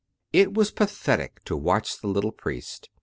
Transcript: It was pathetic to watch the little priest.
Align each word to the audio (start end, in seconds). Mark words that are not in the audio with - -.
It 0.33 0.55
was 0.55 0.71
pathetic 0.71 1.43
to 1.45 1.55
watch 1.55 1.99
the 2.01 2.07
little 2.07 2.31
priest. 2.31 2.89